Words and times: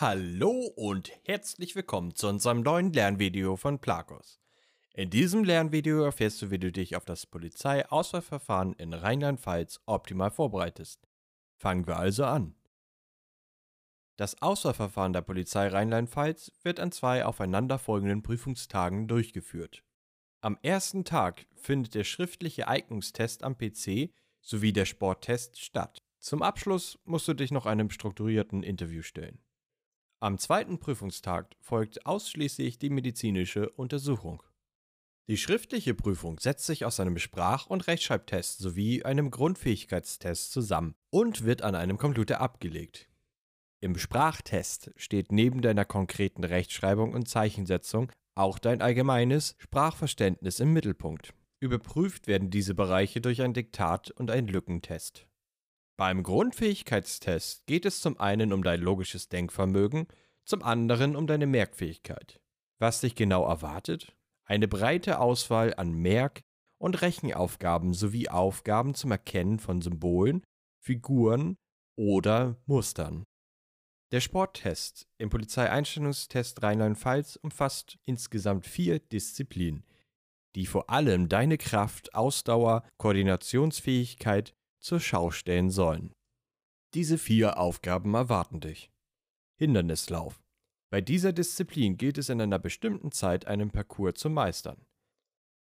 Hallo 0.00 0.52
und 0.76 1.10
herzlich 1.24 1.74
willkommen 1.74 2.14
zu 2.14 2.28
unserem 2.28 2.60
neuen 2.60 2.92
Lernvideo 2.92 3.56
von 3.56 3.80
Plakos. 3.80 4.38
In 4.94 5.10
diesem 5.10 5.42
Lernvideo 5.42 6.04
erfährst 6.04 6.40
du, 6.40 6.52
wie 6.52 6.60
du 6.60 6.70
dich 6.70 6.94
auf 6.94 7.04
das 7.04 7.26
Polizeiauswahlverfahren 7.26 8.74
in 8.74 8.94
Rheinland-Pfalz 8.94 9.80
optimal 9.86 10.30
vorbereitest. 10.30 11.08
Fangen 11.56 11.88
wir 11.88 11.96
also 11.96 12.26
an. 12.26 12.54
Das 14.16 14.40
Auswahlverfahren 14.40 15.14
der 15.14 15.22
Polizei 15.22 15.66
Rheinland-Pfalz 15.66 16.52
wird 16.62 16.78
an 16.78 16.92
zwei 16.92 17.24
aufeinanderfolgenden 17.24 18.22
Prüfungstagen 18.22 19.08
durchgeführt. 19.08 19.82
Am 20.40 20.58
ersten 20.62 21.04
Tag 21.04 21.46
findet 21.56 21.96
der 21.96 22.04
schriftliche 22.04 22.68
Eignungstest 22.68 23.42
am 23.42 23.58
PC 23.58 24.12
sowie 24.42 24.72
der 24.72 24.84
Sporttest 24.84 25.58
statt. 25.58 26.04
Zum 26.20 26.42
Abschluss 26.42 27.00
musst 27.04 27.26
du 27.26 27.34
dich 27.34 27.50
noch 27.50 27.66
einem 27.66 27.90
strukturierten 27.90 28.62
Interview 28.62 29.02
stellen. 29.02 29.40
Am 30.20 30.36
zweiten 30.38 30.80
Prüfungstag 30.80 31.54
folgt 31.60 32.04
ausschließlich 32.04 32.76
die 32.80 32.90
medizinische 32.90 33.70
Untersuchung. 33.70 34.42
Die 35.28 35.36
schriftliche 35.36 35.94
Prüfung 35.94 36.40
setzt 36.40 36.66
sich 36.66 36.84
aus 36.84 36.98
einem 36.98 37.18
Sprach- 37.18 37.66
und 37.66 37.86
Rechtschreibtest 37.86 38.58
sowie 38.58 39.04
einem 39.04 39.30
Grundfähigkeitstest 39.30 40.50
zusammen 40.50 40.96
und 41.10 41.44
wird 41.44 41.62
an 41.62 41.76
einem 41.76 41.98
Computer 41.98 42.40
abgelegt. 42.40 43.08
Im 43.80 43.96
Sprachtest 43.96 44.90
steht 44.96 45.30
neben 45.30 45.62
deiner 45.62 45.84
konkreten 45.84 46.42
Rechtschreibung 46.42 47.12
und 47.12 47.28
Zeichensetzung 47.28 48.10
auch 48.34 48.58
dein 48.58 48.82
allgemeines 48.82 49.54
Sprachverständnis 49.58 50.58
im 50.58 50.72
Mittelpunkt. 50.72 51.32
Überprüft 51.60 52.26
werden 52.26 52.50
diese 52.50 52.74
Bereiche 52.74 53.20
durch 53.20 53.40
ein 53.42 53.54
Diktat 53.54 54.10
und 54.10 54.32
einen 54.32 54.48
Lückentest. 54.48 55.27
Beim 55.98 56.22
Grundfähigkeitstest 56.22 57.66
geht 57.66 57.84
es 57.84 58.00
zum 58.00 58.18
einen 58.18 58.52
um 58.52 58.62
dein 58.62 58.80
logisches 58.80 59.28
Denkvermögen, 59.28 60.06
zum 60.44 60.62
anderen 60.62 61.16
um 61.16 61.26
deine 61.26 61.46
Merkfähigkeit. 61.46 62.40
Was 62.78 63.00
dich 63.00 63.14
genau 63.14 63.44
erwartet? 63.46 64.14
eine 64.48 64.66
breite 64.66 65.20
Auswahl 65.20 65.74
an 65.74 65.92
Merk- 65.92 66.40
und 66.78 67.02
Rechenaufgaben 67.02 67.92
sowie 67.92 68.28
Aufgaben 68.28 68.94
zum 68.94 69.10
Erkennen 69.10 69.58
von 69.58 69.82
Symbolen, 69.82 70.42
Figuren 70.82 71.58
oder 71.96 72.56
Mustern. 72.66 73.24
Der 74.10 74.20
Sporttest 74.20 75.06
im 75.18 75.28
Polizeieinstellungstest 75.28 76.62
Rheinland-Pfalz 76.62 77.36
umfasst 77.36 77.98
insgesamt 78.06 78.64
vier 78.64 79.00
Disziplinen, 79.00 79.84
die 80.54 80.64
vor 80.64 80.88
allem 80.88 81.28
deine 81.28 81.58
Kraft, 81.58 82.14
Ausdauer, 82.14 82.84
Koordinationsfähigkeit 82.96 84.54
zur 84.78 85.00
Schau 85.00 85.30
stellen 85.30 85.70
sollen. 85.70 86.14
Diese 86.94 87.18
vier 87.18 87.58
Aufgaben 87.58 88.14
erwarten 88.14 88.60
dich. 88.60 88.90
Hindernislauf. 89.56 90.42
Bei 90.90 91.00
dieser 91.00 91.32
Disziplin 91.32 91.98
gilt 91.98 92.16
es 92.16 92.28
in 92.30 92.40
einer 92.40 92.58
bestimmten 92.58 93.12
Zeit 93.12 93.46
einen 93.46 93.70
Parcours 93.70 94.14
zu 94.14 94.30
meistern. 94.30 94.86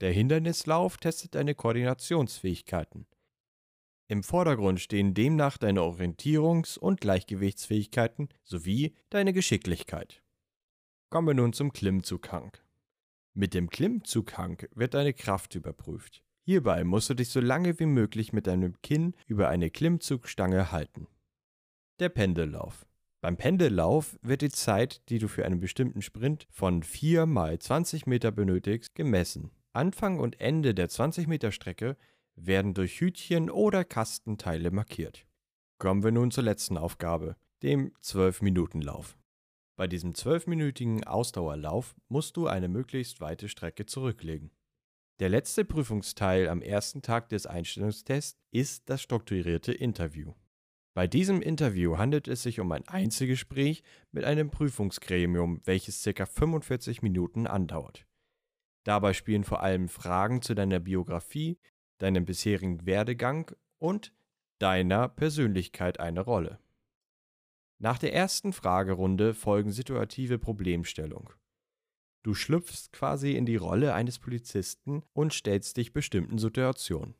Der 0.00 0.12
Hindernislauf 0.12 0.98
testet 0.98 1.34
deine 1.34 1.54
Koordinationsfähigkeiten. 1.54 3.06
Im 4.08 4.22
Vordergrund 4.22 4.80
stehen 4.80 5.14
demnach 5.14 5.58
deine 5.58 5.80
Orientierungs- 5.80 6.78
und 6.78 7.00
Gleichgewichtsfähigkeiten 7.00 8.28
sowie 8.44 8.94
deine 9.10 9.32
Geschicklichkeit. 9.32 10.22
Kommen 11.10 11.28
wir 11.28 11.34
nun 11.34 11.52
zum 11.52 11.72
Klimmzughang. 11.72 12.56
Mit 13.34 13.54
dem 13.54 13.70
Klimmzughang 13.70 14.66
wird 14.74 14.94
deine 14.94 15.14
Kraft 15.14 15.54
überprüft. 15.54 16.22
Hierbei 16.48 16.82
musst 16.82 17.10
du 17.10 17.14
dich 17.14 17.28
so 17.28 17.40
lange 17.40 17.78
wie 17.78 17.84
möglich 17.84 18.32
mit 18.32 18.46
deinem 18.46 18.80
Kinn 18.80 19.14
über 19.26 19.50
eine 19.50 19.68
Klimmzugstange 19.68 20.72
halten. 20.72 21.06
Der 21.98 22.08
Pendellauf. 22.08 22.86
Beim 23.20 23.36
Pendellauf 23.36 24.18
wird 24.22 24.40
die 24.40 24.48
Zeit, 24.48 25.06
die 25.10 25.18
du 25.18 25.28
für 25.28 25.44
einen 25.44 25.60
bestimmten 25.60 26.00
Sprint 26.00 26.46
von 26.48 26.82
4 26.82 27.26
mal 27.26 27.58
20 27.58 28.06
Meter 28.06 28.32
benötigst, 28.32 28.94
gemessen. 28.94 29.50
Anfang 29.74 30.18
und 30.20 30.40
Ende 30.40 30.72
der 30.72 30.88
20 30.88 31.26
Meter 31.26 31.52
Strecke 31.52 31.98
werden 32.34 32.72
durch 32.72 32.98
Hütchen 32.98 33.50
oder 33.50 33.84
Kastenteile 33.84 34.70
markiert. 34.70 35.26
Kommen 35.76 36.02
wir 36.02 36.12
nun 36.12 36.30
zur 36.30 36.44
letzten 36.44 36.78
Aufgabe, 36.78 37.36
dem 37.62 37.92
12-Minuten-Lauf. 38.02 39.18
Bei 39.76 39.86
diesem 39.86 40.14
12-minütigen 40.14 41.04
Ausdauerlauf 41.04 41.94
musst 42.08 42.38
du 42.38 42.46
eine 42.46 42.68
möglichst 42.68 43.20
weite 43.20 43.50
Strecke 43.50 43.84
zurücklegen. 43.84 44.50
Der 45.20 45.28
letzte 45.28 45.64
Prüfungsteil 45.64 46.48
am 46.48 46.62
ersten 46.62 47.02
Tag 47.02 47.28
des 47.28 47.44
Einstellungstests 47.44 48.40
ist 48.52 48.88
das 48.88 49.02
strukturierte 49.02 49.72
Interview. 49.72 50.34
Bei 50.94 51.08
diesem 51.08 51.42
Interview 51.42 51.98
handelt 51.98 52.28
es 52.28 52.44
sich 52.44 52.60
um 52.60 52.70
ein 52.70 52.86
Einzelgespräch 52.86 53.82
mit 54.12 54.24
einem 54.24 54.50
Prüfungsgremium, 54.50 55.60
welches 55.64 56.04
ca. 56.04 56.24
45 56.24 57.02
Minuten 57.02 57.48
andauert. 57.48 58.06
Dabei 58.84 59.12
spielen 59.12 59.42
vor 59.42 59.60
allem 59.60 59.88
Fragen 59.88 60.40
zu 60.40 60.54
deiner 60.54 60.78
Biografie, 60.78 61.58
deinem 61.98 62.24
bisherigen 62.24 62.86
Werdegang 62.86 63.50
und 63.78 64.14
deiner 64.60 65.08
Persönlichkeit 65.08 65.98
eine 65.98 66.20
Rolle. 66.20 66.60
Nach 67.78 67.98
der 67.98 68.12
ersten 68.12 68.52
Fragerunde 68.52 69.34
folgen 69.34 69.72
situative 69.72 70.38
Problemstellung. 70.38 71.32
Du 72.28 72.34
schlüpfst 72.34 72.92
quasi 72.92 73.36
in 73.36 73.46
die 73.46 73.56
Rolle 73.56 73.94
eines 73.94 74.18
Polizisten 74.18 75.02
und 75.14 75.32
stellst 75.32 75.78
dich 75.78 75.94
bestimmten 75.94 76.36
Situationen. 76.36 77.14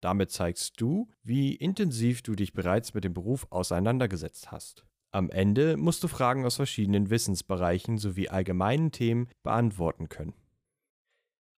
Damit 0.00 0.32
zeigst 0.32 0.80
du, 0.80 1.08
wie 1.22 1.54
intensiv 1.54 2.20
du 2.22 2.34
dich 2.34 2.52
bereits 2.52 2.92
mit 2.92 3.04
dem 3.04 3.14
Beruf 3.14 3.46
auseinandergesetzt 3.50 4.50
hast. 4.50 4.84
Am 5.12 5.30
Ende 5.30 5.76
musst 5.76 6.02
du 6.02 6.08
Fragen 6.08 6.44
aus 6.44 6.56
verschiedenen 6.56 7.08
Wissensbereichen 7.08 7.98
sowie 7.98 8.28
allgemeinen 8.28 8.90
Themen 8.90 9.28
beantworten 9.44 10.08
können. 10.08 10.34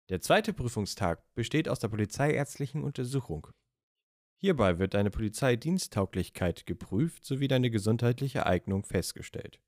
Der 0.10 0.20
zweite 0.20 0.52
Prüfungstag 0.52 1.24
besteht 1.36 1.70
aus 1.70 1.80
der 1.80 1.88
polizeiärztlichen 1.88 2.84
Untersuchung. 2.84 3.48
Hierbei 4.42 4.78
wird 4.78 4.94
deine 4.94 5.10
Polizeidiensttauglichkeit 5.10 6.66
geprüft 6.66 7.24
sowie 7.24 7.48
deine 7.48 7.70
gesundheitliche 7.70 8.46
Eignung 8.46 8.84
festgestellt. 8.84 9.62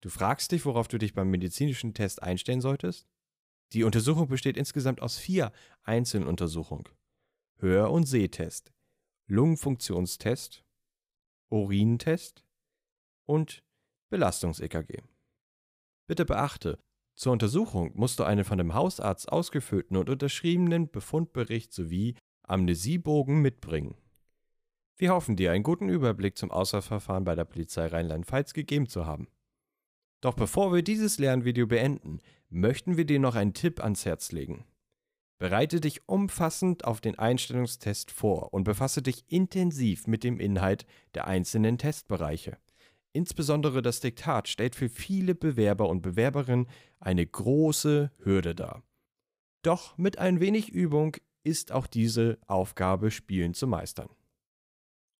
Du 0.00 0.10
fragst 0.10 0.52
dich, 0.52 0.64
worauf 0.64 0.88
du 0.88 0.98
dich 0.98 1.14
beim 1.14 1.30
medizinischen 1.30 1.94
Test 1.94 2.22
einstellen 2.22 2.60
solltest? 2.60 3.08
Die 3.72 3.84
Untersuchung 3.84 4.28
besteht 4.28 4.56
insgesamt 4.56 5.02
aus 5.02 5.18
vier 5.18 5.52
Einzeluntersuchungen. 5.82 6.88
Hör- 7.58 7.90
und 7.90 8.04
Sehtest, 8.04 8.72
Lungenfunktionstest, 9.26 10.64
Urintest 11.50 12.44
und 13.26 13.62
Belastungs-EKG. 14.10 15.02
Bitte 16.06 16.24
beachte, 16.24 16.78
zur 17.16 17.32
Untersuchung 17.32 17.90
musst 17.94 18.20
du 18.20 18.24
einen 18.24 18.44
von 18.44 18.58
dem 18.58 18.74
Hausarzt 18.74 19.30
ausgefüllten 19.30 19.96
und 19.96 20.08
unterschriebenen 20.08 20.88
Befundbericht 20.88 21.72
sowie 21.72 22.14
Amnesiebogen 22.44 23.42
mitbringen. 23.42 23.96
Wir 24.96 25.12
hoffen 25.12 25.36
dir 25.36 25.52
einen 25.52 25.64
guten 25.64 25.88
Überblick 25.88 26.38
zum 26.38 26.50
Auswahlverfahren 26.50 27.24
bei 27.24 27.34
der 27.34 27.44
Polizei 27.44 27.86
Rheinland-Pfalz 27.86 28.54
gegeben 28.54 28.88
zu 28.88 29.04
haben. 29.04 29.28
Doch 30.20 30.34
bevor 30.34 30.72
wir 30.72 30.82
dieses 30.82 31.18
Lernvideo 31.18 31.66
beenden, 31.66 32.20
möchten 32.48 32.96
wir 32.96 33.04
dir 33.04 33.20
noch 33.20 33.34
einen 33.34 33.54
Tipp 33.54 33.80
ans 33.82 34.04
Herz 34.04 34.32
legen. 34.32 34.64
Bereite 35.38 35.80
dich 35.80 36.08
umfassend 36.08 36.84
auf 36.84 37.00
den 37.00 37.16
Einstellungstest 37.16 38.10
vor 38.10 38.52
und 38.52 38.64
befasse 38.64 39.02
dich 39.02 39.24
intensiv 39.28 40.08
mit 40.08 40.24
dem 40.24 40.40
Inhalt 40.40 40.84
der 41.14 41.28
einzelnen 41.28 41.78
Testbereiche. 41.78 42.58
Insbesondere 43.12 43.80
das 43.80 44.00
Diktat 44.00 44.48
stellt 44.48 44.74
für 44.74 44.88
viele 44.88 45.36
Bewerber 45.36 45.88
und 45.88 46.02
Bewerberinnen 46.02 46.68
eine 46.98 47.24
große 47.24 48.10
Hürde 48.18 48.54
dar. 48.56 48.82
Doch 49.62 49.96
mit 49.96 50.18
ein 50.18 50.40
wenig 50.40 50.70
Übung 50.70 51.16
ist 51.44 51.70
auch 51.72 51.86
diese 51.86 52.38
Aufgabe 52.46 53.10
spielend 53.10 53.56
zu 53.56 53.66
meistern. 53.66 54.08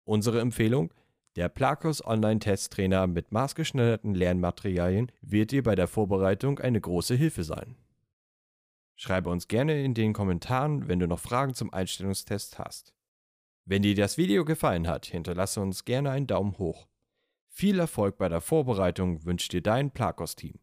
Unsere 0.05 0.41
Empfehlung? 0.41 0.93
Der 1.37 1.49
Plakos 1.49 2.05
Online-Testtrainer 2.05 3.07
mit 3.07 3.33
maßgeschneiderten 3.33 4.15
Lernmaterialien 4.15 5.13
wird 5.21 5.53
dir 5.53 5.63
bei 5.63 5.75
der 5.75 5.87
Vorbereitung 5.87 6.59
eine 6.59 6.81
große 6.81 7.15
Hilfe 7.15 7.45
sein. 7.45 7.77
Schreibe 8.97 9.31
uns 9.31 9.47
gerne 9.47 9.83
in 9.85 9.95
den 9.95 10.13
Kommentaren, 10.13 10.89
wenn 10.89 10.99
du 10.99 11.07
noch 11.07 11.21
Fragen 11.21 11.55
zum 11.55 11.73
Einstellungstest 11.73 12.59
hast. 12.59 12.95
Wenn 13.65 13.83
dir 13.83 13.95
das 13.95 14.19
Video 14.19 14.45
gefallen 14.45 14.89
hat, 14.89 15.07
hinterlasse 15.07 15.61
uns 15.61 15.85
gerne 15.85 16.11
einen 16.11 16.27
Daumen 16.27 16.59
hoch. 16.59 16.89
Viel 17.49 17.79
Erfolg 17.79 18.17
bei 18.19 18.29
der 18.29 18.41
Vorbereitung 18.41 19.25
wünscht 19.25 19.53
dir 19.53 19.63
dein 19.63 19.93
Plakos-Team. 19.93 20.59